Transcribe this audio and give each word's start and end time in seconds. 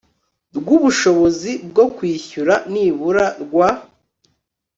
rw 0.57 0.67
ubushobozi 0.77 1.51
bwo 1.69 1.85
kwishyura 1.95 2.53
nibura 2.71 3.25
rwa 3.43 3.69